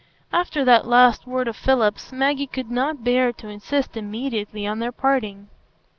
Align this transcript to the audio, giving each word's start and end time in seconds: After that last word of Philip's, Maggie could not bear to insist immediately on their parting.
After 0.33 0.65
that 0.65 0.87
last 0.87 1.27
word 1.27 1.47
of 1.47 1.55
Philip's, 1.55 2.11
Maggie 2.11 2.47
could 2.47 2.71
not 2.71 3.03
bear 3.03 3.31
to 3.33 3.49
insist 3.49 3.95
immediately 3.95 4.65
on 4.65 4.79
their 4.79 4.91
parting. 4.91 5.47